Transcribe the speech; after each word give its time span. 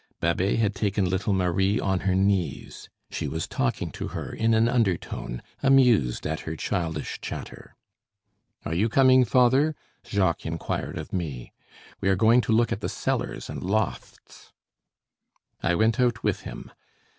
Babet 0.19 0.57
had 0.57 0.73
taken 0.73 1.07
little 1.07 1.31
Marie 1.31 1.79
on 1.79 1.99
her 1.99 2.15
knees; 2.15 2.89
she 3.11 3.27
was 3.27 3.47
talking 3.47 3.91
to 3.91 4.07
her 4.07 4.33
in 4.33 4.55
an 4.55 4.67
undertone, 4.67 5.43
amused 5.61 6.25
at 6.25 6.39
her 6.39 6.55
childish 6.55 7.21
chatter. 7.21 7.75
"Are 8.65 8.73
you 8.73 8.89
coming, 8.89 9.25
father?" 9.25 9.75
Jacques 10.03 10.43
inquired 10.43 10.97
of 10.97 11.13
me. 11.13 11.53
"We 11.99 12.09
are 12.09 12.15
going 12.15 12.41
to 12.41 12.51
look 12.51 12.71
at 12.71 12.81
the 12.81 12.89
cellars 12.89 13.47
and 13.47 13.61
lofts." 13.61 14.51
I 15.61 15.75
went 15.75 15.99
out 15.99 16.23
with 16.23 16.39
him. 16.39 16.71